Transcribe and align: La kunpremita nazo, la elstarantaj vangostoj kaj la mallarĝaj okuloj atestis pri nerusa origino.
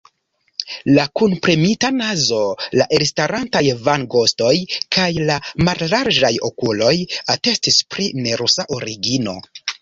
La 0.93 1.03
kunpremita 1.19 1.91
nazo, 1.97 2.39
la 2.79 2.87
elstarantaj 2.97 3.61
vangostoj 3.89 4.55
kaj 4.97 5.11
la 5.29 5.37
mallarĝaj 5.69 6.33
okuloj 6.51 6.97
atestis 7.37 7.79
pri 7.95 8.09
nerusa 8.25 8.67
origino. 8.81 9.37